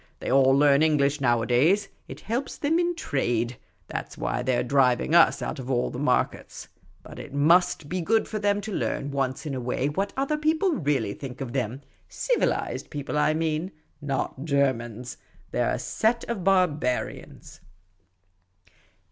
[0.19, 3.57] They all learn Eng lish nowadays; it helps them in trade—
[3.89, 6.69] that 's why they 're driving us out of all the markets.
[7.03, 10.39] But it viust be good for them to learn once in a way what other
[10.39, 15.17] people really think of them— civilised people, I mean; not Germans.
[15.51, 17.61] They 're a set of barbarians."